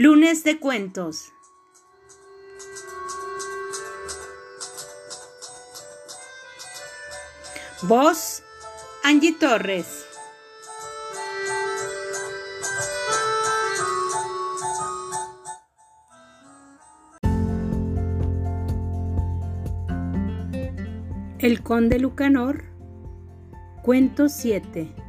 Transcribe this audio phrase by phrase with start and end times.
[0.00, 1.32] Lunes de cuentos.
[7.82, 8.44] Voz
[9.02, 10.06] Angie Torres.
[21.40, 22.66] El conde Lucanor.
[23.82, 25.07] Cuento 7.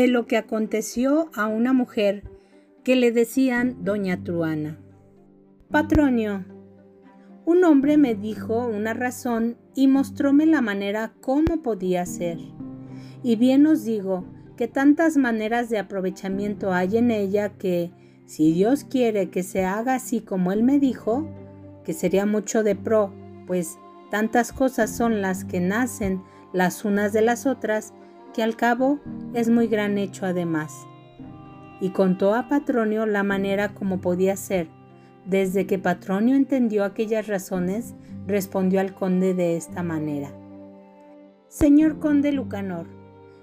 [0.00, 2.24] De lo que aconteció a una mujer
[2.84, 4.78] que le decían Doña Truana.
[5.70, 6.46] Patronio,
[7.44, 12.38] un hombre me dijo una razón y mostróme la manera cómo podía ser.
[13.22, 14.24] Y bien os digo
[14.56, 17.92] que tantas maneras de aprovechamiento hay en ella que,
[18.24, 21.28] si Dios quiere que se haga así como él me dijo,
[21.84, 23.12] que sería mucho de pro,
[23.46, 23.78] pues
[24.10, 26.22] tantas cosas son las que nacen
[26.54, 27.92] las unas de las otras,
[28.32, 29.00] que al cabo
[29.34, 30.86] es muy gran hecho además.
[31.80, 34.68] Y contó a Patronio la manera como podía ser.
[35.24, 37.94] Desde que Patronio entendió aquellas razones,
[38.26, 40.30] respondió al conde de esta manera.
[41.48, 42.86] Señor conde Lucanor,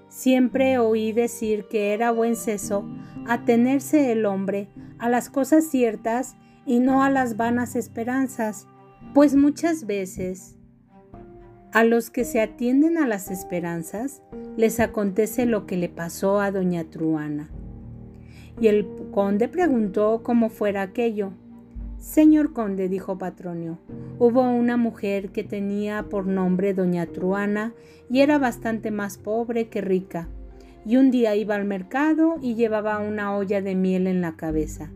[0.08, 2.88] siempre oí decir que era buen seso
[3.26, 8.66] atenerse el hombre a las cosas ciertas y no a las vanas esperanzas,
[9.14, 10.57] pues muchas veces
[11.72, 14.22] a los que se atienden a las esperanzas
[14.56, 17.50] les acontece lo que le pasó a doña Truana.
[18.60, 21.32] Y el conde preguntó cómo fuera aquello.
[21.98, 23.78] Señor conde, dijo Patronio,
[24.18, 27.74] hubo una mujer que tenía por nombre doña Truana
[28.08, 30.28] y era bastante más pobre que rica,
[30.86, 34.90] y un día iba al mercado y llevaba una olla de miel en la cabeza.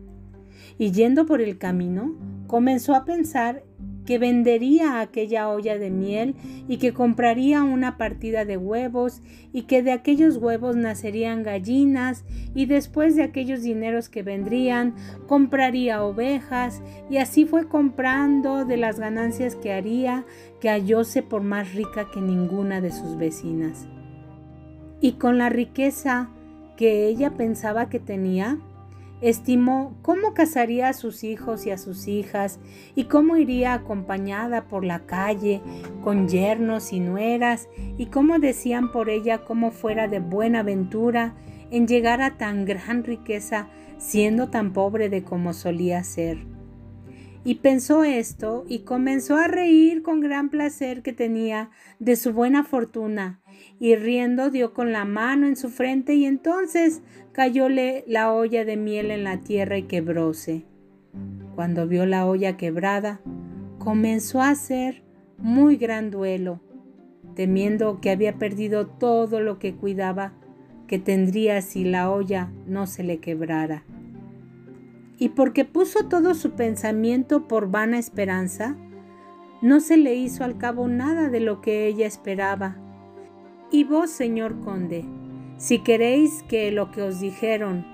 [0.77, 2.15] Y yendo por el camino,
[2.47, 3.63] comenzó a pensar
[4.05, 6.35] que vendería aquella olla de miel
[6.67, 9.21] y que compraría una partida de huevos
[9.53, 14.95] y que de aquellos huevos nacerían gallinas y después de aquellos dineros que vendrían
[15.27, 20.25] compraría ovejas y así fue comprando de las ganancias que haría
[20.59, 23.87] que hallóse por más rica que ninguna de sus vecinas.
[25.01, 26.29] Y con la riqueza
[26.77, 28.57] que ella pensaba que tenía,
[29.23, 32.59] estimó cómo casaría a sus hijos y a sus hijas
[32.93, 35.61] y cómo iría acompañada por la calle
[36.03, 41.33] con yernos y nueras y cómo decían por ella cómo fuera de buena ventura
[41.71, 46.52] en llegar a tan gran riqueza siendo tan pobre de como solía ser.
[47.45, 52.63] Y pensó esto y comenzó a reír con gran placer que tenía de su buena
[52.63, 53.41] fortuna,
[53.79, 57.01] y riendo dio con la mano en su frente y entonces
[57.33, 60.63] cayóle la olla de miel en la tierra y quebróse.
[61.55, 63.19] Cuando vio la olla quebrada,
[63.77, 65.03] comenzó a hacer
[65.37, 66.61] muy gran duelo,
[67.35, 70.33] temiendo que había perdido todo lo que cuidaba
[70.87, 73.83] que tendría si la olla no se le quebrara
[75.17, 78.75] y porque puso todo su pensamiento por vana esperanza,
[79.61, 82.75] no se le hizo al cabo nada de lo que ella esperaba.
[83.71, 85.05] Y vos, señor conde,
[85.57, 87.85] si queréis que lo que os dijeron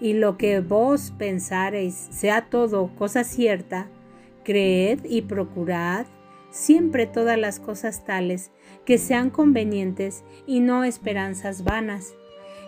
[0.00, 3.88] y lo que vos pensareis sea todo cosa cierta,
[4.44, 6.06] creed y procurad
[6.50, 8.50] siempre todas las cosas tales
[8.84, 12.14] que sean convenientes y no esperanzas vanas.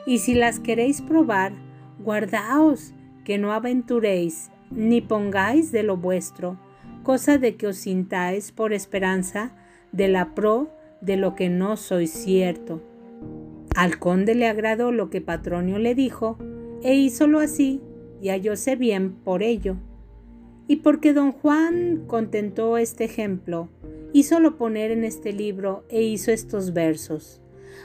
[0.07, 1.53] Y si las queréis probar,
[1.99, 2.93] guardaos
[3.31, 6.59] que no aventuréis ni pongáis de lo vuestro,
[7.05, 9.55] cosa de que os sintáis por esperanza
[9.93, 10.69] de la pro
[11.01, 12.83] de lo que no sois cierto.
[13.77, 16.39] Al conde le agradó lo que Patronio le dijo,
[16.83, 17.81] e hízolo así,
[18.21, 19.77] y hallóse bien por ello.
[20.67, 23.69] Y porque don Juan contentó este ejemplo,
[24.13, 27.41] hízolo poner en este libro e hizo estos versos.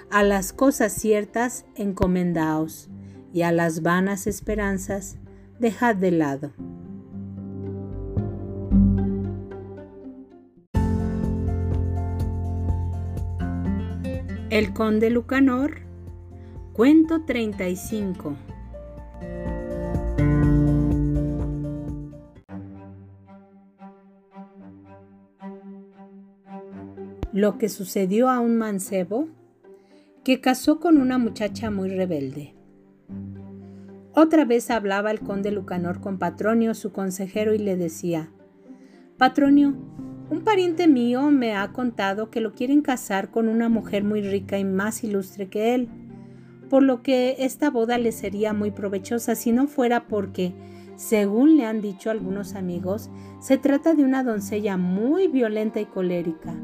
[0.10, 2.90] A las cosas ciertas encomendaos,
[3.32, 5.20] y a las vanas esperanzas
[5.60, 6.52] dejad de lado.
[14.50, 15.80] El conde Lucanor,
[16.72, 18.36] cuento 35.
[27.34, 29.28] Lo que sucedió a un mancebo
[30.24, 32.55] que casó con una muchacha muy rebelde.
[34.18, 38.32] Otra vez hablaba el conde Lucanor con Patronio, su consejero, y le decía,
[39.18, 39.76] Patronio,
[40.30, 44.58] un pariente mío me ha contado que lo quieren casar con una mujer muy rica
[44.58, 45.90] y más ilustre que él,
[46.70, 50.54] por lo que esta boda le sería muy provechosa si no fuera porque,
[50.96, 53.10] según le han dicho algunos amigos,
[53.42, 56.56] se trata de una doncella muy violenta y colérica.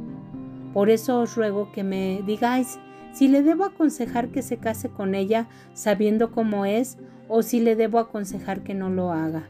[0.74, 2.80] Por eso os ruego que me digáis
[3.12, 6.98] si le debo aconsejar que se case con ella sabiendo cómo es
[7.34, 9.48] o si le debo aconsejar que no lo haga.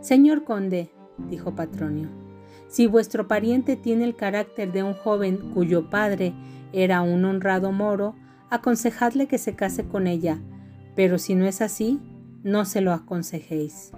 [0.00, 0.90] Señor conde,
[1.30, 2.08] dijo Patronio,
[2.66, 6.34] si vuestro pariente tiene el carácter de un joven cuyo padre
[6.72, 8.16] era un honrado moro,
[8.50, 10.40] aconsejadle que se case con ella,
[10.96, 12.00] pero si no es así,
[12.42, 13.92] no se lo aconsejéis.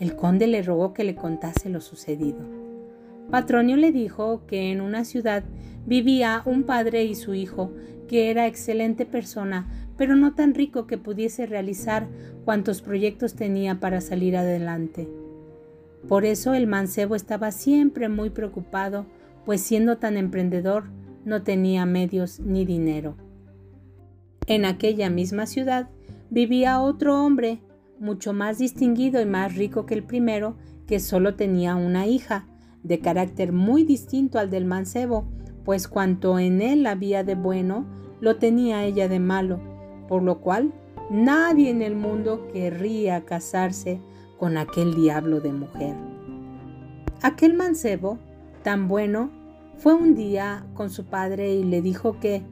[0.00, 2.40] El conde le rogó que le contase lo sucedido.
[3.30, 5.44] Patronio le dijo que en una ciudad
[5.84, 7.72] vivía un padre y su hijo,
[8.08, 12.08] que era excelente persona, pero no tan rico que pudiese realizar
[12.44, 15.08] cuantos proyectos tenía para salir adelante.
[16.08, 19.06] Por eso el mancebo estaba siempre muy preocupado,
[19.44, 20.84] pues siendo tan emprendedor
[21.24, 23.16] no tenía medios ni dinero.
[24.46, 25.88] En aquella misma ciudad
[26.28, 27.60] vivía otro hombre,
[27.98, 30.56] mucho más distinguido y más rico que el primero,
[30.86, 32.46] que solo tenía una hija,
[32.82, 35.26] de carácter muy distinto al del mancebo,
[35.64, 37.86] pues cuanto en él había de bueno,
[38.20, 39.73] lo tenía ella de malo,
[40.08, 40.72] por lo cual
[41.10, 44.00] nadie en el mundo querría casarse
[44.38, 45.94] con aquel diablo de mujer.
[47.22, 48.18] Aquel mancebo,
[48.62, 49.30] tan bueno,
[49.78, 52.42] fue un día con su padre y le dijo que,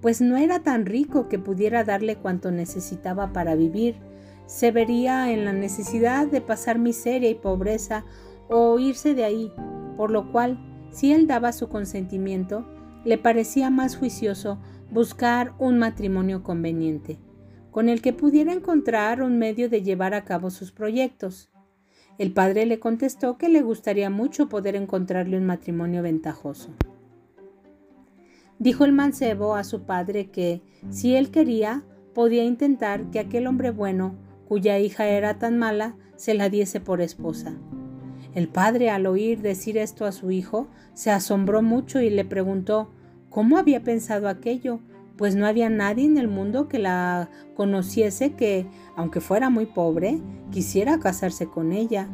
[0.00, 3.96] pues no era tan rico que pudiera darle cuanto necesitaba para vivir,
[4.46, 8.04] se vería en la necesidad de pasar miseria y pobreza
[8.48, 9.52] o irse de ahí,
[9.96, 10.58] por lo cual,
[10.90, 12.66] si él daba su consentimiento,
[13.04, 14.58] le parecía más juicioso
[14.90, 17.18] buscar un matrimonio conveniente,
[17.70, 21.50] con el que pudiera encontrar un medio de llevar a cabo sus proyectos.
[22.18, 26.70] El padre le contestó que le gustaría mucho poder encontrarle un matrimonio ventajoso.
[28.58, 31.84] Dijo el mancebo a su padre que, si él quería,
[32.14, 34.16] podía intentar que aquel hombre bueno,
[34.48, 37.54] cuya hija era tan mala, se la diese por esposa.
[38.34, 42.90] El padre, al oír decir esto a su hijo, se asombró mucho y le preguntó
[43.30, 44.80] cómo había pensado aquello,
[45.16, 48.66] pues no había nadie en el mundo que la conociese que,
[48.96, 50.20] aunque fuera muy pobre,
[50.50, 52.08] quisiera casarse con ella.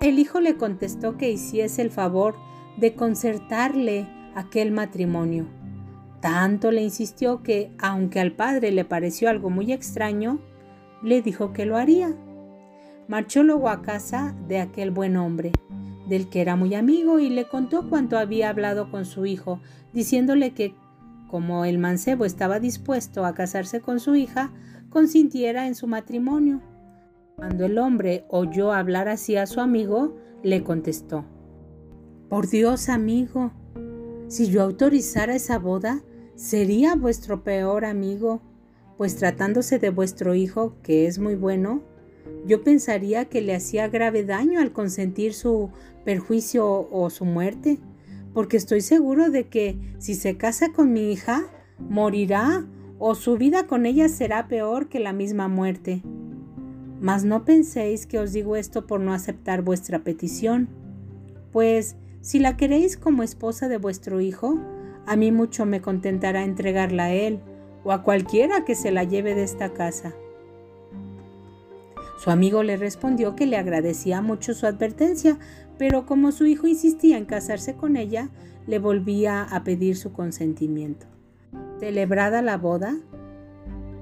[0.00, 2.36] El hijo le contestó que hiciese el favor
[2.76, 5.46] de concertarle aquel matrimonio.
[6.20, 10.38] Tanto le insistió que, aunque al padre le pareció algo muy extraño,
[11.02, 12.14] le dijo que lo haría.
[13.08, 15.50] Marchó luego a casa de aquel buen hombre,
[16.08, 19.60] del que era muy amigo, y le contó cuanto había hablado con su hijo,
[19.92, 20.74] diciéndole que,
[21.28, 24.52] como el mancebo estaba dispuesto a casarse con su hija,
[24.90, 26.60] consintiera en su matrimonio.
[27.36, 31.24] Cuando el hombre oyó hablar así a su amigo, le contestó,
[32.28, 33.52] Por Dios, amigo,
[34.28, 36.02] si yo autorizara esa boda,
[36.34, 38.40] sería vuestro peor amigo,
[38.96, 41.82] pues tratándose de vuestro hijo, que es muy bueno,
[42.46, 45.70] yo pensaría que le hacía grave daño al consentir su
[46.04, 47.78] perjuicio o su muerte,
[48.34, 51.44] porque estoy seguro de que si se casa con mi hija,
[51.78, 52.66] morirá
[52.98, 56.02] o su vida con ella será peor que la misma muerte.
[57.00, 60.68] Mas no penséis que os digo esto por no aceptar vuestra petición,
[61.52, 64.58] pues si la queréis como esposa de vuestro hijo,
[65.06, 67.40] a mí mucho me contentará entregarla a él
[67.84, 70.14] o a cualquiera que se la lleve de esta casa.
[72.22, 75.40] Su amigo le respondió que le agradecía mucho su advertencia,
[75.76, 78.28] pero como su hijo insistía en casarse con ella,
[78.68, 81.06] le volvía a pedir su consentimiento.
[81.80, 82.94] Celebrada la boda,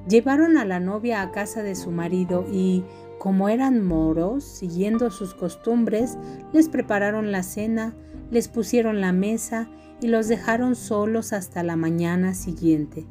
[0.07, 2.85] llevaron a la novia a casa de su marido y,
[3.19, 6.19] como eran moros, siguiendo sus costumbres,
[6.53, 7.95] les prepararon la cena,
[8.31, 9.71] les pusieron la mesa
[10.03, 13.07] y los dejaron solos hasta la mañana siguiente.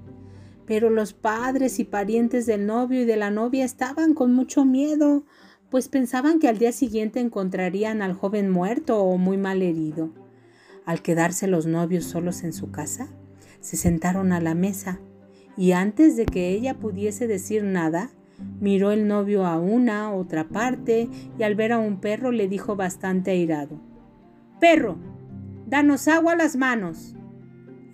[0.70, 5.24] Pero los padres y parientes del novio y de la novia estaban con mucho miedo,
[5.72, 10.12] pues pensaban que al día siguiente encontrarían al joven muerto o muy mal herido.
[10.86, 13.08] Al quedarse los novios solos en su casa,
[13.62, 15.00] se sentaron a la mesa
[15.58, 18.12] y antes de que ella pudiese decir nada,
[18.62, 21.10] miró el novio a una, otra parte
[21.40, 23.82] y al ver a un perro le dijo bastante airado,
[24.60, 25.00] Perro,
[25.66, 27.16] danos agua a las manos.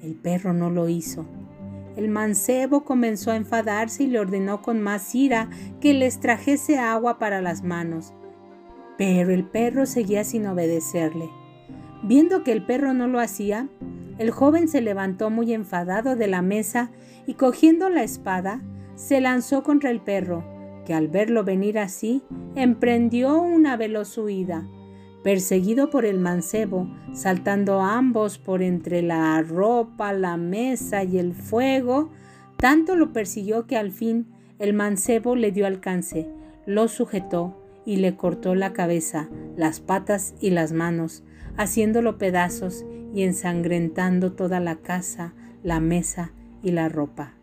[0.01, 1.25] El perro no lo hizo.
[1.95, 5.49] El mancebo comenzó a enfadarse y le ordenó con más ira
[5.79, 8.13] que les trajese agua para las manos.
[8.97, 11.29] Pero el perro seguía sin obedecerle.
[12.03, 13.69] Viendo que el perro no lo hacía,
[14.17, 16.91] el joven se levantó muy enfadado de la mesa
[17.25, 18.61] y cogiendo la espada,
[18.95, 20.43] se lanzó contra el perro,
[20.85, 22.23] que al verlo venir así,
[22.55, 24.65] emprendió una veloz huida
[25.25, 32.11] perseguido por el mancebo, saltando ambos por entre la ropa, la mesa y el fuego,
[32.57, 34.27] tanto lo persiguió que al fin
[34.59, 36.29] el mancebo le dio alcance,
[36.67, 39.27] lo sujetó y le cortó la cabeza,
[39.57, 41.23] las patas y las manos,
[41.57, 47.33] haciéndolo pedazos y ensangrentando toda la casa, la mesa y la ropa.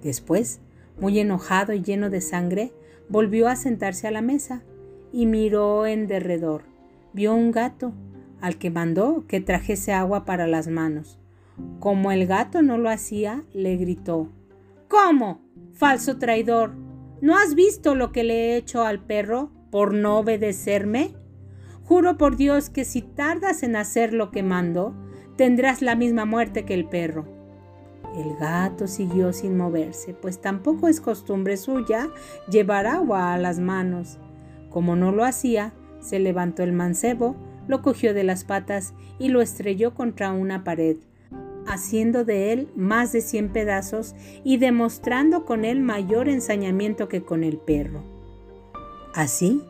[0.00, 0.60] Después,
[1.00, 2.72] muy enojado y lleno de sangre,
[3.08, 4.62] volvió a sentarse a la mesa
[5.12, 6.62] y miró en derredor.
[7.12, 7.92] Vio un gato,
[8.40, 11.18] al que mandó que trajese agua para las manos.
[11.78, 14.28] Como el gato no lo hacía, le gritó
[14.88, 15.40] ¿Cómo?
[15.72, 16.72] Falso traidor.
[17.20, 21.14] ¿No has visto lo que le he hecho al perro por no obedecerme?
[21.84, 24.94] Juro por Dios que si tardas en hacer lo que mando,
[25.36, 27.24] tendrás la misma muerte que el perro.
[28.16, 32.10] El gato siguió sin moverse, pues tampoco es costumbre suya
[32.50, 34.18] llevar agua a las manos.
[34.70, 37.36] Como no lo hacía, se levantó el mancebo,
[37.68, 40.96] lo cogió de las patas y lo estrelló contra una pared,
[41.66, 47.44] haciendo de él más de cien pedazos y demostrando con él mayor ensañamiento que con
[47.44, 48.02] el perro.
[49.14, 49.62] Así,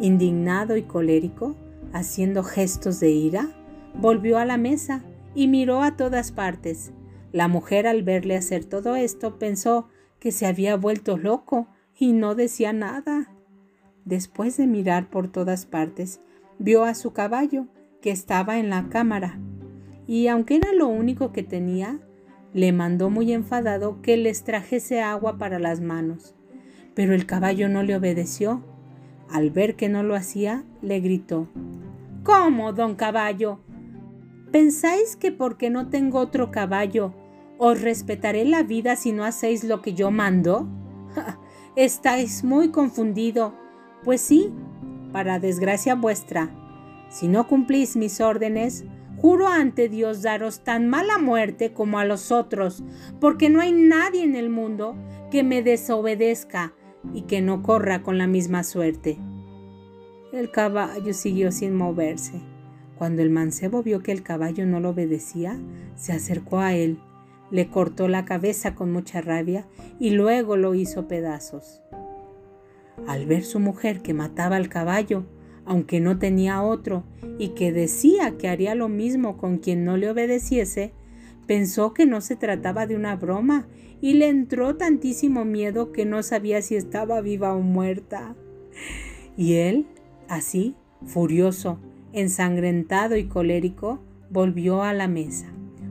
[0.00, 1.56] indignado y colérico,
[1.92, 3.48] haciendo gestos de ira,
[3.94, 6.92] volvió a la mesa y miró a todas partes.
[7.32, 9.88] La mujer al verle hacer todo esto pensó
[10.18, 13.30] que se había vuelto loco y no decía nada.
[14.08, 16.22] Después de mirar por todas partes,
[16.58, 17.66] vio a su caballo,
[18.00, 19.38] que estaba en la cámara,
[20.06, 22.00] y aunque era lo único que tenía,
[22.54, 26.34] le mandó muy enfadado que les trajese agua para las manos.
[26.94, 28.64] Pero el caballo no le obedeció.
[29.28, 31.46] Al ver que no lo hacía, le gritó
[32.22, 33.60] ¿Cómo, don caballo?
[34.50, 37.12] ¿Pensáis que porque no tengo otro caballo,
[37.58, 40.66] os respetaré la vida si no hacéis lo que yo mando?
[41.76, 43.67] Estáis muy confundido.
[44.04, 44.52] Pues sí,
[45.12, 46.50] para desgracia vuestra.
[47.10, 48.84] Si no cumplís mis órdenes,
[49.16, 52.84] juro ante Dios daros tan mala muerte como a los otros,
[53.20, 54.96] porque no hay nadie en el mundo
[55.30, 56.72] que me desobedezca
[57.14, 59.18] y que no corra con la misma suerte.
[60.32, 62.40] El caballo siguió sin moverse.
[62.96, 65.58] Cuando el mancebo vio que el caballo no lo obedecía,
[65.96, 66.98] se acercó a él,
[67.50, 69.66] le cortó la cabeza con mucha rabia
[69.98, 71.80] y luego lo hizo pedazos.
[73.08, 75.24] Al ver su mujer que mataba al caballo,
[75.64, 77.04] aunque no tenía otro,
[77.38, 80.92] y que decía que haría lo mismo con quien no le obedeciese,
[81.46, 83.66] pensó que no se trataba de una broma
[84.02, 88.36] y le entró tantísimo miedo que no sabía si estaba viva o muerta.
[89.38, 89.86] Y él,
[90.28, 91.80] así, furioso,
[92.12, 95.46] ensangrentado y colérico, volvió a la mesa,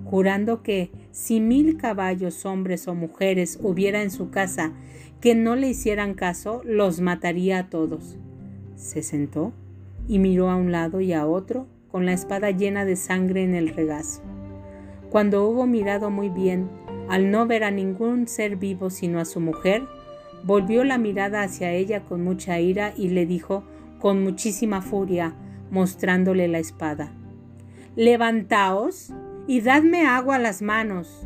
[0.09, 4.71] jurando que si mil caballos, hombres o mujeres hubiera en su casa
[5.19, 8.17] que no le hicieran caso, los mataría a todos.
[8.75, 9.51] Se sentó
[10.07, 13.53] y miró a un lado y a otro con la espada llena de sangre en
[13.53, 14.21] el regazo.
[15.09, 16.69] Cuando hubo mirado muy bien,
[17.09, 19.83] al no ver a ningún ser vivo sino a su mujer,
[20.43, 23.63] volvió la mirada hacia ella con mucha ira y le dijo
[23.99, 25.33] con muchísima furia,
[25.71, 27.11] mostrándole la espada,
[27.97, 29.11] Levantaos
[29.47, 31.25] y dadme agua a las manos.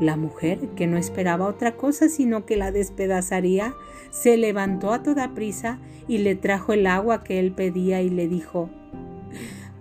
[0.00, 3.74] La mujer, que no esperaba otra cosa sino que la despedazaría,
[4.10, 8.28] se levantó a toda prisa y le trajo el agua que él pedía y le
[8.28, 8.70] dijo,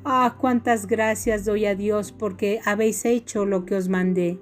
[0.04, 4.40] Ah, cuántas gracias doy a Dios porque habéis hecho lo que os mandé.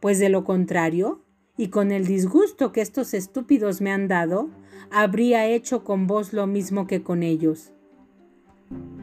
[0.00, 1.24] Pues de lo contrario,
[1.56, 4.50] y con el disgusto que estos estúpidos me han dado,
[4.90, 7.72] habría hecho con vos lo mismo que con ellos.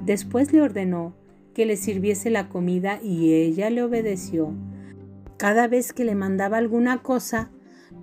[0.06, 1.14] Después le ordenó
[1.56, 4.54] que le sirviese la comida y ella le obedeció
[5.38, 7.50] cada vez que le mandaba alguna cosa,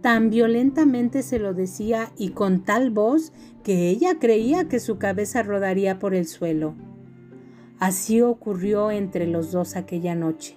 [0.00, 3.32] tan violentamente se lo decía y con tal voz
[3.62, 6.75] que ella creía que su cabeza rodaría por el suelo.
[7.78, 10.56] Así ocurrió entre los dos aquella noche,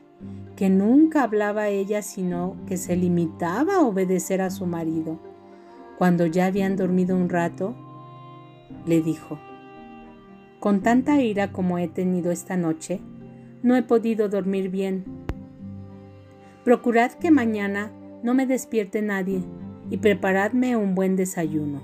[0.55, 5.19] que nunca hablaba ella sino que se limitaba a obedecer a su marido.
[5.97, 7.73] Cuando ya habían dormido un rato,
[8.85, 9.39] le dijo,
[10.59, 13.01] Con tanta ira como he tenido esta noche,
[13.63, 15.25] no he podido dormir bien
[16.65, 17.91] Procurad que mañana
[18.23, 19.43] no me despierte nadie
[19.91, 21.83] y preparadme un buen desayuno.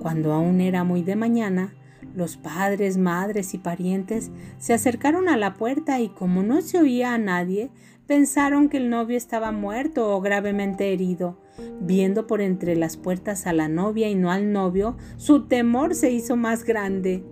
[0.00, 1.76] Cuando aún era muy de mañana,
[2.16, 7.14] los padres, madres y parientes se acercaron a la puerta y como no se oía
[7.14, 7.70] a nadie,
[8.08, 11.38] pensaron que el novio estaba muerto o gravemente herido.
[11.80, 16.10] Viendo por entre las puertas a la novia y no al novio, su temor se
[16.10, 17.24] hizo más grande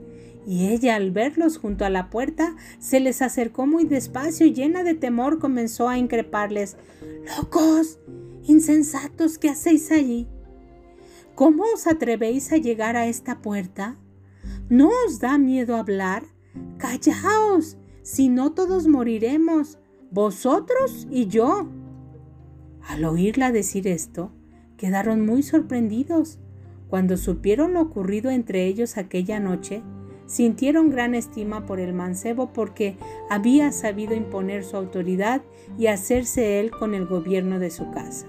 [0.47, 4.85] y ella al verlos junto a la puerta se les acercó muy despacio y llena
[4.85, 6.77] de temor comenzó a increparles
[7.37, 7.99] Locos,
[8.45, 10.29] insensatos, ¿qué hacéis allí?
[11.35, 13.99] ¿Cómo os atrevéis a llegar a esta puerta?
[14.69, 16.23] ¿No os da miedo hablar?
[16.79, 19.79] Callaos, si no todos moriremos,
[20.13, 21.69] vosotros y yo.
[22.89, 24.31] Al oírla decir esto,
[24.77, 26.39] quedaron muy sorprendidos
[26.89, 29.83] Cuando supieron lo ocurrido entre ellos aquella noche,
[30.27, 32.97] sintieron gran estima por el mancebo porque
[33.29, 35.43] había sabido imponer su autoridad
[35.79, 38.29] y hacerse él con el gobierno de su casa.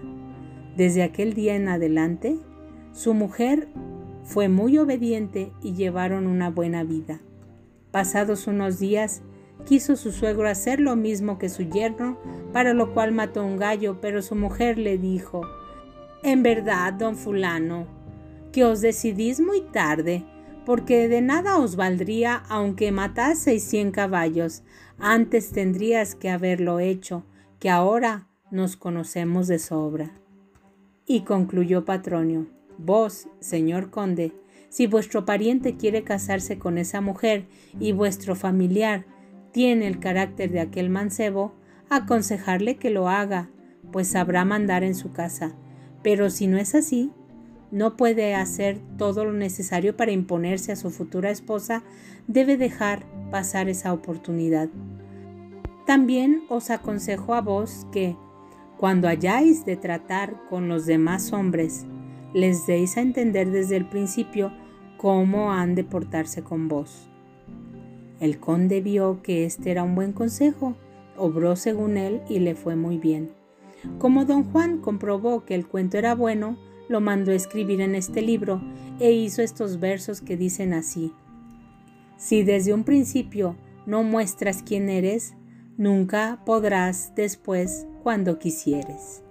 [0.75, 2.39] Desde aquel día en adelante,
[2.93, 3.67] su mujer
[4.23, 7.19] fue muy obediente y llevaron una buena vida.
[7.91, 9.21] Pasados unos días,
[9.67, 12.17] quiso su suegro hacer lo mismo que su yerno,
[12.53, 15.41] para lo cual mató un gallo, pero su mujer le dijo,
[16.23, 17.85] En verdad, don fulano,
[18.53, 20.23] que os decidís muy tarde,
[20.65, 24.63] porque de nada os valdría aunque mataseis cien caballos,
[24.99, 27.25] antes tendrías que haberlo hecho,
[27.59, 30.11] que ahora nos conocemos de sobra.
[31.05, 32.47] Y concluyó Patronio,
[32.77, 34.31] vos, señor conde,
[34.69, 37.47] si vuestro pariente quiere casarse con esa mujer
[37.79, 39.05] y vuestro familiar
[39.57, 41.51] tiene el carácter de aquel mancebo,
[41.89, 43.49] aconsejarle que lo haga,
[43.91, 45.55] pues sabrá mandar en su casa.
[46.03, 47.11] Pero si no es así,
[47.71, 51.81] no puede hacer todo lo necesario para imponerse a su futura esposa,
[52.27, 54.69] debe dejar pasar esa oportunidad.
[55.87, 58.15] También os aconsejo a vos que,
[58.77, 61.87] cuando hayáis de tratar con los demás hombres,
[62.31, 64.53] les deis a entender desde el principio
[64.97, 67.09] cómo han de portarse con vos.
[68.19, 70.75] El conde vio que este era un buen consejo,
[71.17, 73.31] obró según él y le fue muy bien.
[73.99, 76.57] Como don Juan comprobó que el cuento era bueno,
[76.89, 78.61] lo mandó escribir en este libro
[78.99, 81.13] e hizo estos versos que dicen así.
[82.17, 83.55] Si desde un principio
[83.85, 85.35] no muestras quién eres,
[85.77, 89.23] nunca podrás después cuando quisieres.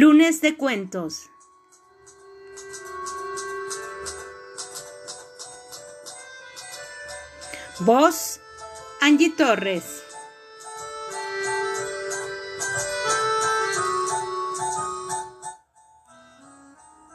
[0.00, 1.28] Lunes de cuentos.
[7.80, 8.38] Voz,
[9.00, 10.04] Angie Torres.